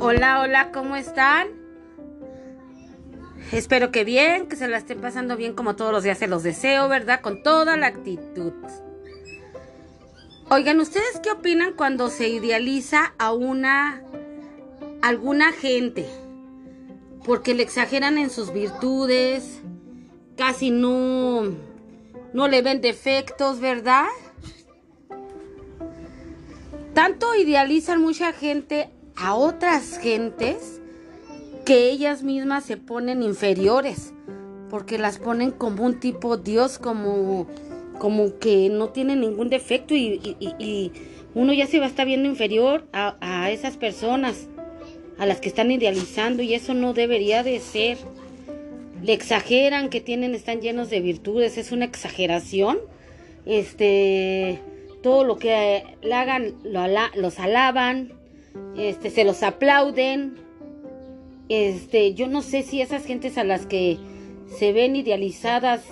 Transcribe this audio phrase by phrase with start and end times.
[0.00, 1.48] Hola, hola, ¿cómo están?
[3.50, 6.44] Espero que bien, que se la estén pasando bien como todos los días se los
[6.44, 7.20] deseo, ¿verdad?
[7.20, 8.52] Con toda la actitud.
[10.50, 14.04] Oigan, ¿ustedes qué opinan cuando se idealiza a una
[15.02, 16.06] alguna gente?
[17.24, 19.60] Porque le exageran en sus virtudes,
[20.36, 21.42] casi no
[22.32, 24.06] no le ven defectos, ¿verdad?
[26.94, 30.80] Tanto idealizan mucha gente a otras gentes
[31.64, 34.14] que ellas mismas se ponen inferiores,
[34.70, 37.46] porque las ponen como un tipo Dios, como,
[37.98, 40.92] como que no tiene ningún defecto y,
[41.34, 44.48] uno ya se va a estar viendo inferior a, esas personas,
[45.18, 47.98] a las que están idealizando y eso no debería de ser.
[49.02, 52.78] Le exageran que tienen, están llenos de virtudes, es una exageración.
[53.44, 54.58] Este,
[55.02, 56.80] todo lo que le hagan, lo
[57.14, 58.17] los alaban,
[58.76, 60.36] este, se los aplauden.
[61.48, 63.98] Este, yo no sé si esas gentes a las que
[64.58, 65.82] se ven idealizadas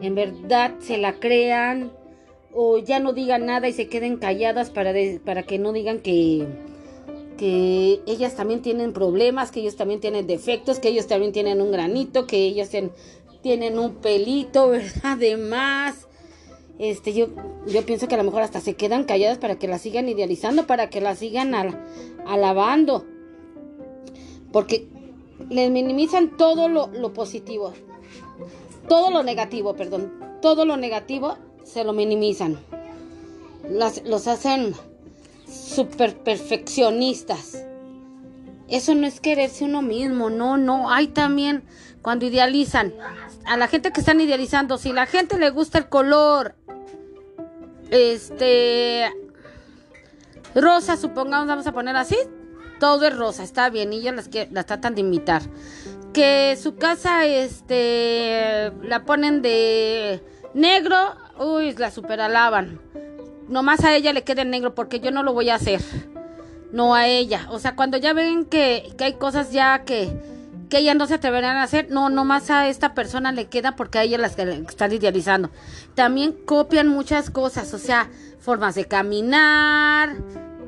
[0.00, 1.92] en verdad se la crean
[2.52, 4.92] o ya no digan nada y se queden calladas para,
[5.24, 6.46] para que no digan que,
[7.38, 11.72] que ellas también tienen problemas, que ellos también tienen defectos, que ellos también tienen un
[11.72, 12.68] granito, que ellos
[13.42, 15.16] tienen un pelito, ¿verdad?
[15.16, 16.08] De más
[16.82, 17.28] este, yo,
[17.68, 20.66] yo pienso que a lo mejor hasta se quedan calladas para que la sigan idealizando,
[20.66, 21.54] para que la sigan
[22.26, 23.06] alabando.
[24.50, 24.88] Porque
[25.48, 27.72] les minimizan todo lo, positivo,
[28.88, 32.58] todo lo negativo, perdón, todo lo negativo se lo minimizan.
[34.04, 34.74] los hacen
[35.46, 37.64] super perfeccionistas.
[38.66, 40.90] Eso no es quererse uno mismo, no, no.
[40.90, 41.62] Hay también
[42.02, 42.92] cuando idealizan
[43.44, 46.56] a la gente que están idealizando, si la gente le gusta el color
[47.92, 49.12] este.
[50.54, 52.16] Rosa, supongamos, vamos a poner así.
[52.80, 53.92] Todo es rosa, está bien.
[53.92, 55.42] Y ellos las, que, las tratan de imitar.
[56.12, 58.72] Que su casa, este.
[58.82, 60.24] La ponen de
[60.54, 60.96] negro.
[61.38, 62.80] Uy, la superalaban.
[63.48, 65.80] Nomás a ella le queda negro porque yo no lo voy a hacer.
[66.72, 67.46] No a ella.
[67.50, 70.10] O sea, cuando ya ven que, que hay cosas ya que
[70.72, 71.90] que ella no se atreverán a hacer.
[71.90, 75.50] No, nomás a esta persona le queda porque a ella las que están idealizando.
[75.94, 78.08] También copian muchas cosas, o sea,
[78.40, 80.16] formas de caminar,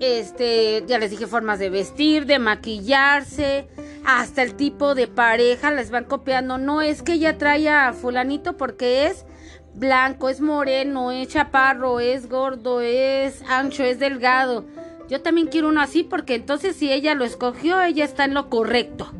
[0.00, 3.68] este, ya les dije, formas de vestir, de maquillarse,
[4.04, 6.58] hasta el tipo de pareja les van copiando.
[6.58, 9.24] No es que ella traiga a fulanito porque es
[9.72, 14.64] blanco, es moreno, es chaparro, es gordo, es ancho, es delgado.
[15.08, 18.50] Yo también quiero uno así porque entonces si ella lo escogió, ella está en lo
[18.50, 19.12] correcto.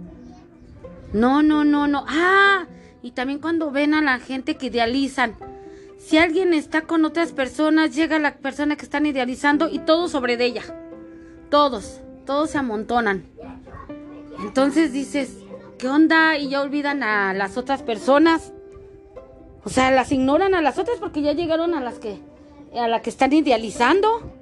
[1.13, 2.05] No, no, no, no.
[2.09, 2.67] Ah,
[3.03, 5.35] y también cuando ven a la gente que idealizan.
[5.99, 10.43] Si alguien está con otras personas, llega la persona que están idealizando y todo sobre
[10.43, 10.63] ella.
[11.51, 13.25] Todos, todos se amontonan.
[14.41, 15.39] Entonces dices,
[15.79, 16.37] ¿qué onda?
[16.39, 18.53] Y ya olvidan a las otras personas.
[19.65, 22.19] O sea, las ignoran a las otras porque ya llegaron a las que
[22.75, 24.33] a que están idealizando.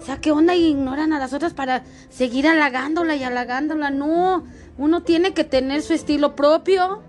[0.00, 0.54] O sea, ¿qué onda?
[0.54, 3.90] Y ignoran a las otras para seguir halagándola y halagándola.
[3.90, 4.44] No,
[4.78, 7.02] uno tiene que tener su estilo propio,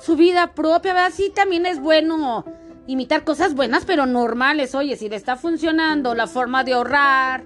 [0.00, 1.12] su vida propia, ¿verdad?
[1.14, 2.44] Sí, también es bueno
[2.86, 4.74] imitar cosas buenas, pero normales.
[4.74, 7.44] Oye, si le está funcionando la forma de ahorrar,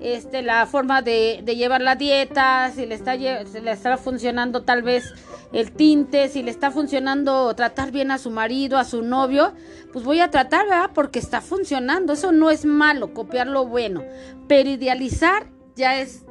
[0.00, 4.82] este, la forma de, llevar la dieta, si le, está, si le está funcionando tal
[4.82, 5.04] vez
[5.52, 9.52] el tinte, si le está funcionando tratar bien a su marido, a su novio,
[9.92, 10.90] pues voy a tratar, ¿verdad?
[10.92, 12.12] Porque está funcionando.
[12.12, 14.02] Eso no es malo, copiar lo bueno.
[14.48, 16.24] Pero idealizar ya es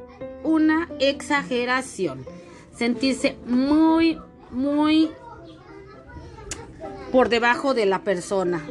[0.44, 2.24] una exageración
[2.76, 4.18] sentirse muy,
[4.50, 5.10] muy
[7.10, 8.62] por debajo de la persona,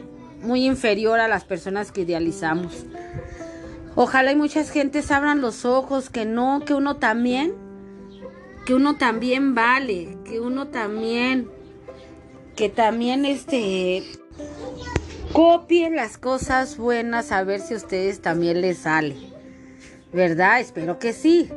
[0.42, 2.86] muy inferior a las personas que idealizamos.
[3.96, 7.54] Ojalá y muchas gentes abran los ojos, que no, que uno también,
[8.66, 11.50] que uno también vale, que uno también,
[12.56, 14.04] que también este,
[15.34, 19.16] copie las cosas buenas a ver si a ustedes también les sale.
[20.14, 20.60] ¿Verdad?
[20.60, 21.50] Espero que sí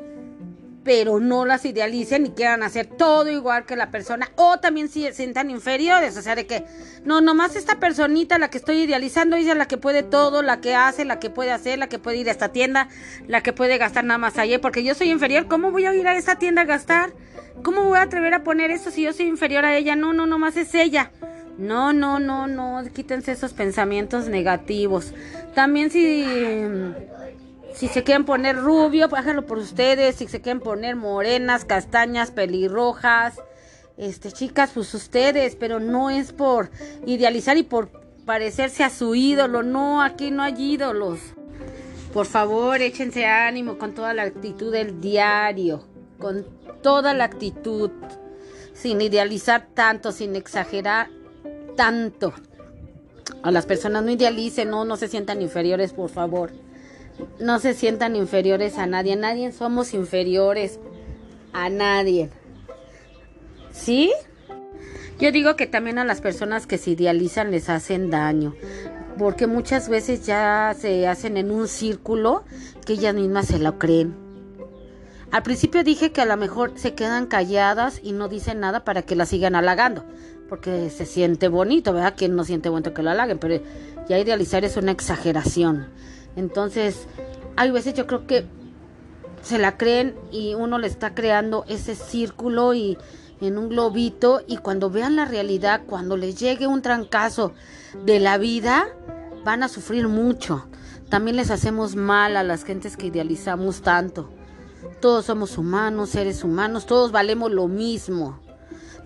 [0.85, 5.03] pero no las idealicen y quieran hacer todo igual que la persona o también si
[5.03, 6.65] se sientan inferiores, o sea, de que
[7.05, 10.61] no, nomás esta personita, la que estoy idealizando, ella es la que puede todo, la
[10.61, 12.89] que hace, la que puede hacer, la que puede ir a esta tienda,
[13.27, 16.07] la que puede gastar nada más allá, porque yo soy inferior, ¿cómo voy a ir
[16.07, 17.13] a esa tienda a gastar?
[17.63, 19.97] ¿Cómo voy a atrever a poner eso si yo soy inferior a ella?
[19.97, 21.11] No, no, nomás es ella.
[21.57, 25.15] No, no, no, no, quítense esos pensamientos negativos.
[25.55, 26.27] También si
[27.89, 30.17] si se quieren poner rubio, háganlo por ustedes.
[30.17, 33.35] Si se quieren poner morenas, castañas, pelirrojas,
[33.99, 35.55] este, chicas, pues ustedes.
[35.55, 36.71] Pero no es por
[37.05, 37.91] idealizar y por
[38.25, 39.63] parecerse a su ídolo.
[39.63, 41.21] No, aquí no hay ídolos.
[42.15, 45.85] Por favor, échense ánimo con toda la actitud del diario.
[46.19, 46.47] con
[46.81, 47.91] toda la actitud,
[48.73, 51.11] sin idealizar tanto, sin exagerar
[51.77, 52.33] tanto.
[53.43, 56.64] A las personas no idealicen, no, no se sientan inferiores, por favor.
[57.39, 59.17] No se sientan inferiores a nadie.
[59.17, 60.79] Nadie somos inferiores.
[61.53, 62.31] A nadie.
[63.71, 64.13] ¿Sí?
[65.19, 68.55] Yo digo que también a las personas que se idealizan les hacen daño.
[69.19, 72.45] Porque muchas veces ya se hacen en un círculo
[72.85, 74.25] que ellas mismas se lo creen.
[75.35, 79.03] Al principio dije que a lo mejor se quedan calladas y no dicen nada para
[79.03, 80.05] que la sigan halagando,
[80.49, 82.15] porque se siente bonito, ¿verdad?
[82.17, 83.61] Quien no siente bonito que lo halaguen, pero
[84.09, 85.89] ya idealizar es una exageración.
[86.37, 87.07] Entonces,
[87.57, 88.45] hay veces yo creo que
[89.43, 92.97] se la creen y uno le está creando ese círculo y
[93.41, 97.53] en un globito y cuando vean la realidad, cuando les llegue un trancazo
[98.05, 98.87] de la vida,
[99.45, 100.67] van a sufrir mucho.
[101.09, 104.31] También les hacemos mal a las gentes que idealizamos tanto.
[105.01, 108.41] Todos somos humanos, seres humanos, todos valemos lo mismo.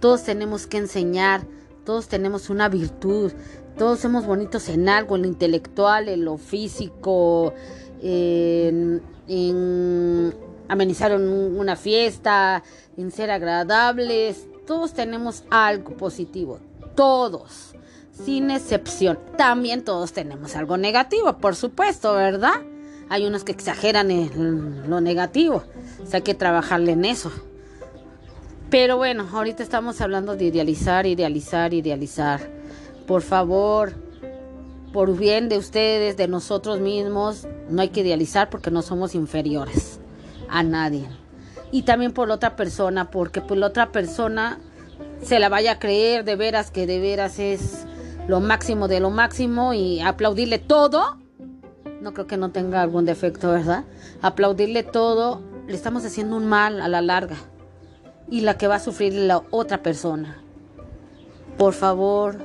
[0.00, 1.42] Todos tenemos que enseñar,
[1.84, 3.32] todos tenemos una virtud,
[3.78, 7.54] todos somos bonitos en algo, en lo intelectual, en lo físico,
[8.02, 9.02] en,
[10.68, 12.62] amenizar una fiesta,
[12.96, 14.48] en ser agradables.
[14.66, 16.58] Todos tenemos algo positivo,
[16.94, 17.74] todos,
[18.12, 19.18] sin excepción.
[19.38, 22.60] También todos tenemos algo negativo, por supuesto, ¿verdad?
[23.08, 24.08] Hay unos que exageran
[24.90, 25.62] lo negativo.
[26.02, 27.30] O sea, hay que trabajarle en eso.
[28.68, 32.57] Pero bueno, ahorita estamos hablando de idealizar, idealizar, idealizar.
[33.08, 33.94] Por favor,
[34.92, 39.98] por bien de ustedes, de nosotros mismos, no hay que idealizar porque no somos inferiores
[40.48, 41.08] a nadie.
[41.72, 44.60] Y también por la otra persona, porque por la otra persona
[45.22, 47.84] se la vaya a creer de veras que de veras es
[48.28, 51.18] lo máximo de lo máximo y aplaudirle todo
[52.00, 53.84] no creo que no tenga algún defecto, ¿verdad?
[54.22, 57.36] Aplaudirle todo, le estamos haciendo un mal a la larga.
[58.30, 60.38] Y la que va a sufrir la otra persona.
[61.56, 62.36] Por favor,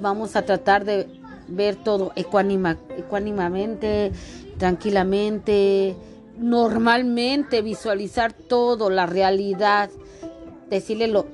[0.00, 1.08] vamos a tratar de
[1.48, 4.12] ver todo ecuánima, ecuánimamente,
[4.58, 5.96] tranquilamente,
[6.38, 9.90] normalmente, visualizar todo, la realidad,
[10.70, 11.26] decirle lo,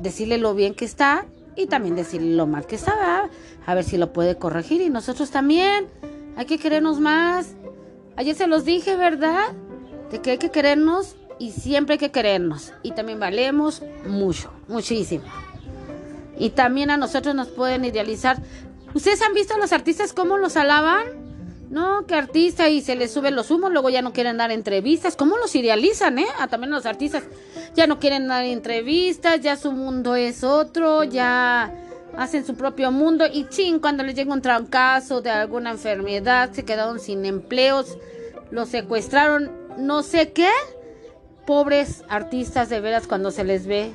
[0.00, 1.26] decirle lo bien que está
[1.56, 3.30] y también decirle lo mal que está,
[3.66, 5.86] a ver si lo puede corregir y nosotros también.
[6.36, 7.54] Hay que querernos más.
[8.16, 9.52] Ayer se los dije, ¿verdad?
[10.10, 12.72] De que hay que querernos y siempre hay que querernos.
[12.82, 15.24] Y también valemos mucho, muchísimo.
[16.38, 18.38] Y también a nosotros nos pueden idealizar.
[18.94, 21.24] ¿Ustedes han visto a los artistas cómo los alaban?
[21.70, 25.16] No, que artista y se les suben los humos, luego ya no quieren dar entrevistas.
[25.16, 26.26] ¿Cómo los idealizan, eh?
[26.38, 27.24] A también los artistas
[27.74, 31.74] ya no quieren dar entrevistas, ya su mundo es otro, ya
[32.16, 36.64] hacen su propio mundo y ching, cuando les llega un trancazo de alguna enfermedad, se
[36.64, 37.98] quedaron sin empleos,
[38.50, 40.50] los secuestraron, no sé qué.
[41.46, 43.92] Pobres artistas de veras cuando se les ve,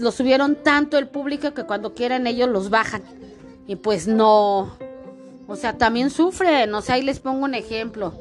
[0.00, 3.02] los subieron tanto el público que cuando quieran ellos los bajan.
[3.66, 4.76] Y pues no.
[5.46, 8.14] O sea, también sufren, o sea, ahí les pongo un ejemplo.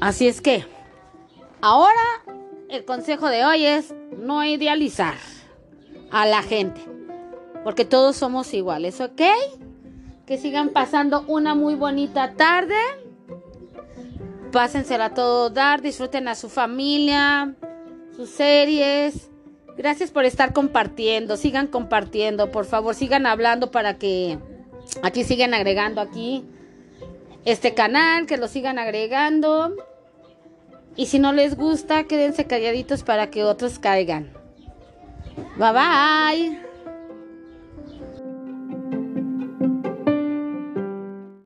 [0.00, 0.66] Así es que,
[1.60, 2.02] ahora
[2.68, 5.14] el consejo de hoy es no idealizar
[6.10, 6.94] a la gente
[7.64, 9.22] porque todos somos iguales, ¿ok?
[10.26, 12.76] Que sigan pasando una muy bonita tarde.
[14.52, 17.54] Pásensela todo dar, disfruten a su familia,
[18.14, 19.30] sus series.
[19.76, 24.38] Gracias por estar compartiendo, sigan compartiendo, por favor, sigan hablando para que
[25.02, 26.44] aquí sigan agregando aquí
[27.44, 29.74] este canal, que lo sigan agregando.
[30.96, 34.32] Y si no les gusta, quédense calladitos para que otros caigan.
[35.56, 36.73] Bye bye.